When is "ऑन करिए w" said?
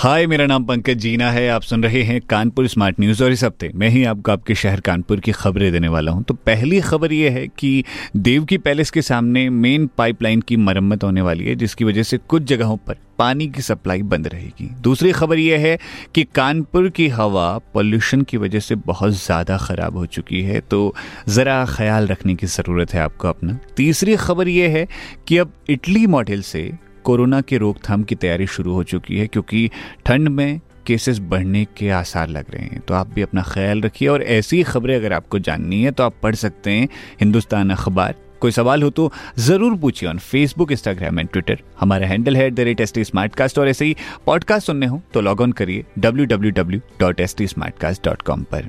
45.40-46.26